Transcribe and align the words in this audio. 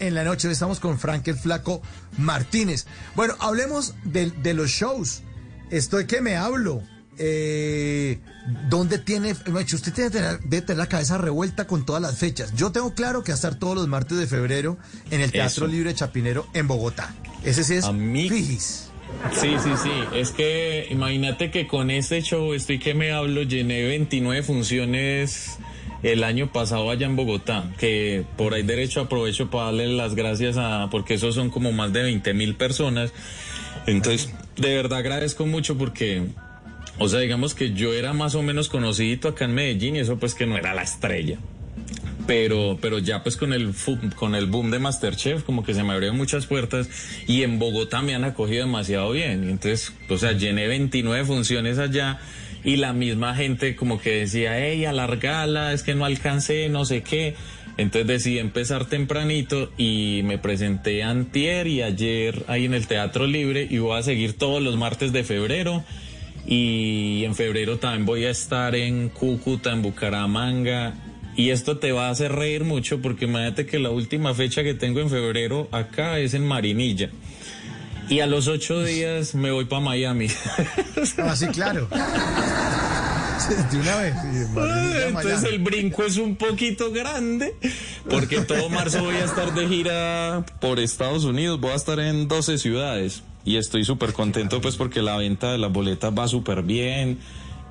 en 0.00 0.14
la 0.14 0.24
noche. 0.24 0.50
Estamos 0.50 0.80
con 0.80 0.98
Frank 0.98 1.26
el 1.28 1.36
Flaco 1.36 1.80
Martínez. 2.18 2.86
Bueno, 3.14 3.34
hablemos 3.38 3.94
de, 4.04 4.30
de 4.30 4.54
los 4.54 4.70
shows. 4.70 5.22
Estoy 5.70 6.06
que 6.06 6.20
me 6.20 6.36
hablo. 6.36 6.82
Eh, 7.22 8.18
¿Dónde 8.70 8.98
tiene? 8.98 9.32
Usted 9.32 9.92
tiene 9.92 10.10
debe 10.10 10.62
tener 10.62 10.78
la 10.78 10.86
cabeza 10.88 11.18
revuelta 11.18 11.66
con 11.66 11.84
todas 11.84 12.00
las 12.00 12.16
fechas. 12.18 12.54
Yo 12.56 12.72
tengo 12.72 12.94
claro 12.94 13.22
que 13.22 13.30
va 13.32 13.34
a 13.34 13.36
estar 13.36 13.54
todos 13.56 13.76
los 13.76 13.86
martes 13.88 14.16
de 14.18 14.26
febrero 14.26 14.78
en 15.10 15.20
el 15.20 15.30
Teatro 15.30 15.66
Eso. 15.66 15.72
Libre 15.72 15.94
Chapinero 15.94 16.46
en 16.54 16.66
Bogotá. 16.66 17.14
Ese 17.44 17.62
sí 17.62 17.74
es 17.74 17.84
A 17.84 17.92
mí- 17.92 18.28
fijis. 18.28 18.86
Sí, 19.38 19.50
sí, 19.62 19.70
sí. 19.82 19.90
Es 20.14 20.30
que 20.30 20.86
imagínate 20.90 21.50
que 21.50 21.66
con 21.66 21.90
este 21.90 22.22
show, 22.22 22.54
estoy 22.54 22.78
que 22.78 22.94
me 22.94 23.12
hablo, 23.12 23.42
llené 23.42 23.82
29 23.82 24.42
funciones 24.42 25.58
el 26.02 26.24
año 26.24 26.52
pasado 26.52 26.90
allá 26.90 27.06
en 27.06 27.16
Bogotá, 27.16 27.64
que 27.78 28.24
por 28.36 28.54
ahí 28.54 28.62
derecho 28.62 29.02
aprovecho 29.02 29.50
para 29.50 29.66
darle 29.66 29.88
las 29.88 30.14
gracias 30.14 30.56
a, 30.56 30.88
porque 30.90 31.14
esos 31.14 31.34
son 31.34 31.50
como 31.50 31.72
más 31.72 31.92
de 31.92 32.02
20 32.02 32.34
mil 32.34 32.56
personas. 32.56 33.12
Entonces, 33.86 34.32
de 34.56 34.74
verdad 34.74 34.98
agradezco 34.98 35.46
mucho 35.46 35.76
porque, 35.76 36.26
o 36.98 37.08
sea, 37.08 37.20
digamos 37.20 37.54
que 37.54 37.72
yo 37.72 37.92
era 37.92 38.12
más 38.12 38.34
o 38.34 38.42
menos 38.42 38.68
conocidito 38.68 39.28
acá 39.28 39.44
en 39.44 39.54
Medellín 39.54 39.96
y 39.96 40.00
eso 40.00 40.18
pues 40.18 40.34
que 40.34 40.46
no 40.46 40.56
era 40.56 40.74
la 40.74 40.82
estrella. 40.82 41.38
pero 42.26 42.78
pero 42.80 42.98
ya 42.98 43.22
pues 43.22 43.36
con 43.36 43.52
el 43.52 43.72
con 44.14 44.34
el 44.34 44.46
boom 44.46 44.70
de 44.70 44.78
Masterchef 44.78 45.42
como 45.42 45.64
que 45.64 45.74
se 45.74 45.82
me 45.82 45.92
abrieron 45.92 46.16
muchas 46.16 46.46
puertas 46.46 46.88
y 47.26 47.42
en 47.42 47.58
Bogotá 47.58 48.02
me 48.02 48.14
han 48.14 48.24
acogido 48.24 48.66
demasiado 48.66 49.10
bien 49.12 49.48
entonces 49.48 49.92
o 50.08 50.16
sea 50.16 50.32
llené 50.32 50.68
29 50.68 51.24
funciones 51.24 51.78
allá 51.78 52.20
y 52.64 52.76
la 52.76 52.92
misma 52.92 53.34
gente 53.34 53.76
como 53.76 54.00
que 54.00 54.20
decía 54.20 54.58
hey 54.58 54.84
alargala 54.84 55.72
es 55.72 55.82
que 55.82 55.94
no 55.94 56.04
alcancé 56.04 56.68
no 56.68 56.84
sé 56.84 57.02
qué 57.02 57.34
entonces 57.76 58.06
decidí 58.06 58.38
empezar 58.38 58.84
tempranito 58.84 59.70
y 59.78 60.20
me 60.24 60.38
presenté 60.38 61.02
antier 61.02 61.66
y 61.66 61.82
ayer 61.82 62.44
ahí 62.46 62.66
en 62.66 62.74
el 62.74 62.86
Teatro 62.86 63.26
Libre 63.26 63.66
y 63.70 63.78
voy 63.78 63.98
a 63.98 64.02
seguir 64.02 64.36
todos 64.36 64.62
los 64.62 64.76
martes 64.76 65.12
de 65.12 65.24
febrero 65.24 65.82
y 66.46 67.24
en 67.24 67.34
febrero 67.34 67.78
también 67.78 68.06
voy 68.06 68.24
a 68.24 68.30
estar 68.30 68.74
en 68.74 69.08
Cúcuta, 69.08 69.72
en 69.72 69.82
Bucaramanga. 69.82 70.94
Y 71.36 71.50
esto 71.50 71.78
te 71.78 71.92
va 71.92 72.08
a 72.08 72.10
hacer 72.10 72.32
reír 72.32 72.64
mucho 72.64 73.00
porque 73.00 73.26
imagínate 73.26 73.66
que 73.66 73.78
la 73.78 73.90
última 73.90 74.34
fecha 74.34 74.62
que 74.62 74.74
tengo 74.74 75.00
en 75.00 75.08
febrero 75.08 75.68
acá 75.70 76.18
es 76.18 76.34
en 76.34 76.46
Marinilla. 76.46 77.10
Y 78.08 78.20
a 78.20 78.26
los 78.26 78.48
ocho 78.48 78.82
días 78.82 79.34
me 79.36 79.52
voy 79.52 79.66
para 79.66 79.80
Miami. 79.80 80.26
Ah, 81.18 81.36
sí, 81.36 81.46
claro. 81.46 81.88
De 83.70 83.78
una 83.78 83.96
vez. 83.96 84.14
Madrid, 84.50 85.00
Entonces 85.08 85.44
el 85.44 85.58
brinco 85.58 86.04
es 86.04 86.16
un 86.16 86.36
poquito 86.36 86.90
grande 86.92 87.54
porque 88.08 88.40
todo 88.42 88.68
marzo 88.70 89.02
voy 89.02 89.16
a 89.16 89.24
estar 89.24 89.52
de 89.54 89.68
gira 89.68 90.44
por 90.60 90.78
Estados 90.78 91.24
Unidos, 91.24 91.60
voy 91.60 91.70
a 91.72 91.74
estar 91.76 91.98
en 92.00 92.28
12 92.28 92.58
ciudades 92.58 93.22
y 93.44 93.56
estoy 93.56 93.84
súper 93.84 94.12
contento 94.12 94.60
pues 94.60 94.76
porque 94.76 95.02
la 95.02 95.16
venta 95.16 95.52
de 95.52 95.58
las 95.58 95.72
boletas 95.72 96.12
va 96.16 96.28
súper 96.28 96.62
bien 96.62 97.18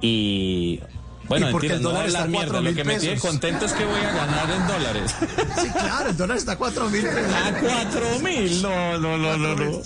y 0.02 0.80
bueno, 1.28 1.48
Y 1.48 1.52
mentira, 1.52 1.76
el 1.76 1.84
no 1.84 1.90
dólar 1.90 2.02
voy 2.02 2.06
a 2.06 2.08
está 2.08 2.24
hablar 2.24 2.24
a 2.24 2.28
mierda, 2.28 2.62
lo 2.62 2.72
4.000 2.72 2.76
que 2.76 2.84
me 2.84 2.96
tiene 2.98 3.16
pesos. 3.16 3.30
contento 3.30 3.66
es 3.66 3.74
que 3.74 3.86
voy 3.86 4.00
a 4.02 4.12
ganar 4.14 4.50
en 4.50 4.68
dólares. 4.68 5.16
Sí, 5.62 5.70
claro, 5.70 6.10
el 6.10 6.18
dólar 6.18 6.38
está 6.38 6.54
a 6.54 6.58
4 6.58 6.90
mil. 6.90 7.06
A 7.08 7.60
cuatro 7.60 8.20
mil, 8.24 8.62
no, 8.64 8.98
no, 8.98 9.16
no, 9.18 9.38
no, 9.38 9.56
no. 9.56 9.78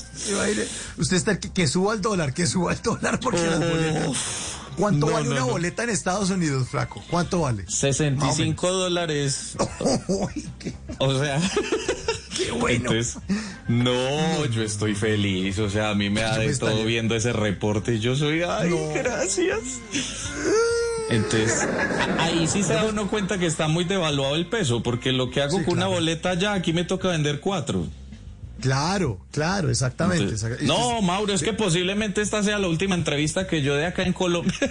Usted 0.98 1.18
está 1.18 1.40
que, 1.42 1.52
que 1.52 1.68
suba 1.68 1.96
el 1.96 2.02
dólar, 2.02 2.34
que 2.34 2.48
suba 2.48 2.72
el 2.72 2.82
dólar 2.82 3.20
porque 3.20 3.42
las 3.46 3.60
boletas. 3.60 4.53
¿Cuánto. 4.78 5.08
No, 5.08 5.14
vale 5.14 5.26
no, 5.26 5.32
una 5.32 5.40
no. 5.42 5.48
boleta 5.48 5.84
en 5.84 5.90
Estados 5.90 6.30
Unidos, 6.30 6.70
flaco? 6.70 7.04
¿Cuánto 7.10 7.42
vale? 7.42 7.66
65 7.68 8.72
dólares, 8.72 9.56
Uy, 10.08 10.46
qué, 10.60 10.74
o 11.00 11.20
sea... 11.20 11.40
qué 12.38 12.52
bueno. 12.52 12.92
Entonces, 12.92 13.18
no, 13.68 14.46
yo 14.46 14.64
estoy 14.64 14.96
feliz. 14.96 15.60
O 15.60 15.70
sea, 15.70 15.90
a 15.92 15.96
mí 15.96 16.10
me 16.10 16.22
da 16.22 16.38
de 16.40 16.56
todo 16.58 16.84
viendo 16.86 17.16
ese 17.16 17.32
reporte. 17.34 18.00
Yo 18.00 18.16
soy, 18.16 18.42
ay, 18.44 18.70
No. 18.70 18.94
gracias. 18.94 19.60
Entonces, 21.10 21.68
ahí 22.18 22.48
sí 22.48 22.64
se 22.64 22.74
da 22.74 22.86
uno 22.86 23.10
cuenta 23.10 23.38
que 23.38 23.46
está 23.46 23.68
muy 23.68 23.84
devaluado 23.84 24.36
el 24.36 24.48
peso, 24.48 24.82
porque 24.82 25.12
lo 25.12 25.30
que 25.30 25.42
hago 25.42 25.60
Sí, 25.60 25.66
con 25.66 25.76
una 25.76 25.88
boleta 25.88 26.34
ya, 26.34 26.54
aquí 26.54 26.74
me 26.74 26.86
toca 26.86 27.10
vender 27.10 27.40
cuatro. 27.40 27.86
Claro, 28.64 29.20
claro, 29.34 29.70
exactamente. 29.70 30.24
Entonces, 30.24 30.62
no, 30.62 31.02
Mauro, 31.02 31.34
es 31.34 31.44
que 31.44 31.52
posiblemente 31.52 32.22
esta 32.22 32.42
sea 32.44 32.58
la 32.60 32.70
última 32.70 32.96
entrevista 32.96 33.46
que 33.46 33.62
yo 33.62 33.76
dé 33.76 33.86
acá 33.86 34.04
en 34.04 34.14
Colombia. 34.14 34.58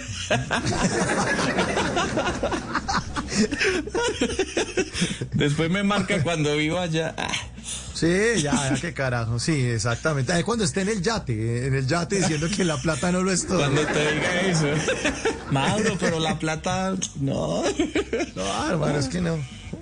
Después 5.33 5.69
me 5.69 5.83
marca 5.83 6.23
cuando 6.23 6.57
vivo 6.57 6.79
allá. 6.79 7.13
Sí, 7.93 8.41
ya, 8.41 8.69
ya, 8.69 8.77
qué 8.79 8.93
carajo. 8.93 9.39
Sí, 9.39 9.65
exactamente. 9.65 10.43
Cuando 10.43 10.63
esté 10.63 10.81
en 10.81 10.89
el 10.89 11.01
yate, 11.01 11.67
en 11.67 11.73
el 11.73 11.87
yate 11.87 12.17
diciendo 12.17 12.47
que 12.55 12.63
la 12.63 12.77
plata 12.77 13.11
no 13.11 13.23
lo 13.23 13.31
es 13.31 13.47
todo. 13.47 13.59
Cuando 13.59 13.81
te 13.85 14.13
diga 14.13 14.41
eso. 14.41 14.67
Mauro, 15.51 15.97
pero 15.99 16.19
la 16.19 16.37
plata, 16.39 16.95
no. 17.19 17.63
No, 18.35 18.69
hermano, 18.69 18.97
es 18.97 19.07
que 19.07 19.21
no. 19.21 19.37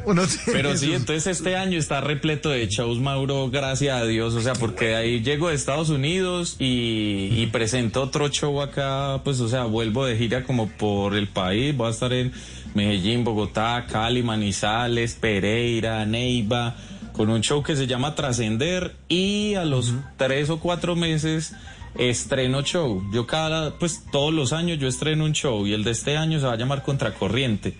Uno 0.05 0.25
tiene 0.25 0.51
Pero 0.51 0.77
sí, 0.77 0.93
entonces 0.93 1.27
este 1.27 1.55
año 1.55 1.77
está 1.77 2.01
repleto 2.01 2.49
de 2.49 2.67
shows, 2.67 2.99
Mauro, 2.99 3.49
gracias 3.49 4.01
a 4.01 4.05
Dios. 4.05 4.33
O 4.33 4.41
sea, 4.41 4.53
porque 4.53 4.95
ahí 4.95 5.21
llego 5.21 5.49
de 5.49 5.55
Estados 5.55 5.89
Unidos 5.89 6.55
y, 6.59 7.29
y 7.31 7.47
presento 7.47 8.03
otro 8.03 8.29
show 8.29 8.61
acá, 8.61 9.21
pues, 9.23 9.39
o 9.39 9.49
sea, 9.49 9.63
vuelvo 9.65 10.05
de 10.05 10.17
gira 10.17 10.43
como 10.43 10.69
por 10.69 11.15
el 11.15 11.27
país. 11.27 11.75
Voy 11.75 11.87
a 11.87 11.91
estar 11.91 12.13
en 12.13 12.31
Medellín, 12.73 13.23
Bogotá, 13.23 13.85
Cali, 13.89 14.23
Manizales, 14.23 15.15
Pereira, 15.15 16.05
Neiva, 16.05 16.75
con 17.21 17.29
un 17.29 17.41
show 17.41 17.61
que 17.61 17.75
se 17.75 17.85
llama 17.85 18.15
Trascender 18.15 18.95
y 19.07 19.53
a 19.53 19.63
los 19.63 19.93
tres 20.17 20.49
o 20.49 20.59
cuatro 20.59 20.95
meses 20.95 21.53
estreno 21.95 22.63
show. 22.63 23.03
Yo 23.13 23.27
cada, 23.27 23.77
pues 23.77 24.07
todos 24.11 24.33
los 24.33 24.53
años 24.53 24.79
yo 24.79 24.87
estreno 24.87 25.25
un 25.25 25.33
show 25.33 25.67
y 25.67 25.73
el 25.73 25.83
de 25.83 25.91
este 25.91 26.17
año 26.17 26.39
se 26.39 26.47
va 26.47 26.53
a 26.53 26.55
llamar 26.55 26.81
Contracorriente. 26.81 27.75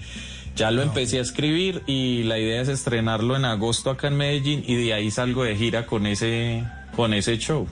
Ya 0.56 0.70
lo 0.70 0.84
empecé 0.84 1.18
a 1.18 1.22
escribir 1.22 1.82
y 1.88 2.22
la 2.22 2.38
idea 2.38 2.62
es 2.62 2.68
estrenarlo 2.68 3.36
en 3.36 3.46
agosto 3.46 3.90
acá 3.90 4.10
en 4.10 4.18
Medellín 4.18 4.64
y 4.68 4.76
de 4.76 4.94
ahí 4.94 5.10
salgo 5.10 5.44
de 5.44 5.56
gira 5.56 5.88
con 5.88 6.06
ese 6.06 6.64
con 6.96 7.16
ese 7.16 7.40
show. 7.40 7.68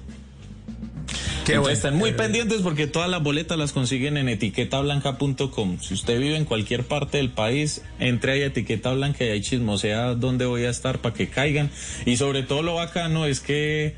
Qué 1.49 1.91
muy 1.93 2.11
pendientes 2.11 2.61
porque 2.61 2.85
todas 2.85 3.09
las 3.09 3.23
boletas 3.23 3.57
las 3.57 3.71
consiguen 3.71 4.17
en 4.17 4.29
etiquetablanca.com. 4.29 5.79
Si 5.79 5.95
usted 5.95 6.19
vive 6.19 6.37
en 6.37 6.45
cualquier 6.45 6.83
parte 6.83 7.17
del 7.17 7.31
país, 7.31 7.81
entre 7.97 8.33
ahí 8.33 8.43
a 8.43 8.45
etiqueta 8.45 8.93
blanca 8.93 9.25
y 9.25 9.29
ahí 9.29 9.41
chismosea 9.41 10.13
dónde 10.13 10.45
voy 10.45 10.65
a 10.65 10.69
estar 10.69 10.99
para 10.99 11.15
que 11.15 11.27
caigan. 11.27 11.71
Y 12.05 12.17
sobre 12.17 12.43
todo 12.43 12.61
lo 12.61 12.75
bacano 12.75 13.25
es 13.25 13.39
que, 13.39 13.95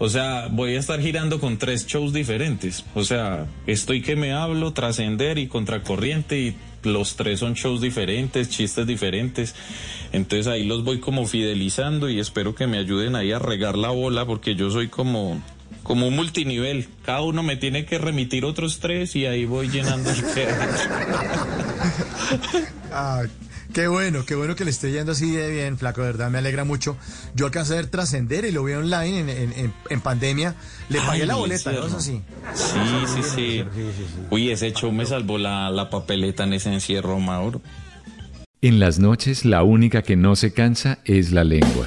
o 0.00 0.08
sea, 0.08 0.48
voy 0.50 0.74
a 0.74 0.80
estar 0.80 1.00
girando 1.00 1.38
con 1.38 1.58
tres 1.58 1.86
shows 1.86 2.12
diferentes. 2.12 2.84
O 2.96 3.04
sea, 3.04 3.46
estoy 3.68 4.02
que 4.02 4.16
me 4.16 4.32
hablo, 4.32 4.72
trascender 4.72 5.38
y 5.38 5.46
contracorriente 5.46 6.40
y 6.40 6.56
los 6.82 7.14
tres 7.14 7.38
son 7.38 7.54
shows 7.54 7.80
diferentes, 7.80 8.50
chistes 8.50 8.84
diferentes. 8.88 9.54
Entonces 10.10 10.48
ahí 10.48 10.64
los 10.64 10.82
voy 10.82 10.98
como 10.98 11.24
fidelizando 11.28 12.10
y 12.10 12.18
espero 12.18 12.56
que 12.56 12.66
me 12.66 12.78
ayuden 12.78 13.14
ahí 13.14 13.30
a 13.30 13.38
regar 13.38 13.78
la 13.78 13.90
bola 13.90 14.26
porque 14.26 14.56
yo 14.56 14.72
soy 14.72 14.88
como 14.88 15.40
como 15.82 16.06
un 16.08 16.16
multinivel. 16.16 16.88
Cada 17.04 17.22
uno 17.22 17.42
me 17.42 17.56
tiene 17.56 17.84
que 17.84 17.98
remitir 17.98 18.44
otros 18.44 18.78
tres 18.80 19.14
y 19.16 19.26
ahí 19.26 19.44
voy 19.44 19.68
llenando 19.68 20.10
el 20.10 20.16
Ah, 22.92 23.22
qué 23.72 23.86
bueno, 23.88 24.24
qué 24.24 24.34
bueno 24.34 24.56
que 24.56 24.64
le 24.64 24.70
esté 24.70 24.90
yendo 24.92 25.12
así 25.12 25.30
de 25.32 25.50
bien, 25.50 25.78
flaco, 25.78 26.00
de 26.00 26.08
verdad, 26.08 26.30
me 26.30 26.38
alegra 26.38 26.64
mucho. 26.64 26.96
Yo 27.34 27.46
alcancé 27.46 27.74
a 27.74 27.76
ver 27.76 27.86
trascender 27.86 28.44
y 28.44 28.50
lo 28.52 28.64
vi 28.64 28.72
online 28.72 29.20
en, 29.20 29.28
en- 29.28 29.52
en- 29.52 29.74
en 29.88 30.00
pandemia. 30.00 30.54
Le 30.88 30.98
pagué 31.00 31.22
Ay, 31.22 31.26
la 31.26 31.34
boleta, 31.36 31.72
¿no? 31.72 32.00
Sí, 32.00 32.20
sí, 32.54 33.22
sí. 33.34 33.64
Uy, 34.30 34.50
ese 34.50 34.72
show 34.72 34.90
me 34.92 35.06
salvó 35.06 35.38
la, 35.38 35.70
la 35.70 35.88
papeleta 35.90 36.44
en 36.44 36.54
ese 36.54 36.72
encierro, 36.72 37.18
Mauro. 37.20 37.60
En 38.62 38.78
las 38.78 38.98
noches 38.98 39.44
la 39.44 39.62
única 39.62 40.02
que 40.02 40.16
no 40.16 40.36
se 40.36 40.52
cansa 40.52 40.98
es 41.04 41.32
la 41.32 41.44
lengua. 41.44 41.86